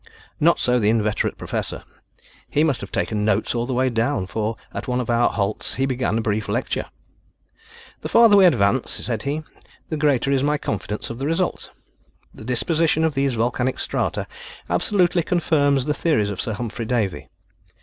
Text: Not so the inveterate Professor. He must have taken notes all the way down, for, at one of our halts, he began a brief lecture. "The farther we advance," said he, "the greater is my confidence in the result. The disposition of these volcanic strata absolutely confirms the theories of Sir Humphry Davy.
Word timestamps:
Not 0.39 0.59
so 0.59 0.79
the 0.79 0.89
inveterate 0.89 1.37
Professor. 1.37 1.83
He 2.49 2.63
must 2.63 2.81
have 2.81 2.91
taken 2.91 3.23
notes 3.23 3.53
all 3.53 3.67
the 3.67 3.73
way 3.75 3.91
down, 3.91 4.25
for, 4.25 4.55
at 4.73 4.87
one 4.87 4.99
of 4.99 5.11
our 5.11 5.29
halts, 5.29 5.75
he 5.75 5.85
began 5.85 6.17
a 6.17 6.21
brief 6.23 6.49
lecture. 6.49 6.85
"The 8.01 8.09
farther 8.09 8.35
we 8.35 8.45
advance," 8.45 8.89
said 8.93 9.21
he, 9.21 9.43
"the 9.89 9.97
greater 9.97 10.31
is 10.31 10.41
my 10.41 10.57
confidence 10.57 11.11
in 11.11 11.17
the 11.19 11.27
result. 11.27 11.69
The 12.33 12.43
disposition 12.43 13.03
of 13.03 13.13
these 13.13 13.35
volcanic 13.35 13.77
strata 13.77 14.25
absolutely 14.71 15.21
confirms 15.21 15.85
the 15.85 15.93
theories 15.93 16.31
of 16.31 16.41
Sir 16.41 16.53
Humphry 16.53 16.85
Davy. 16.85 17.29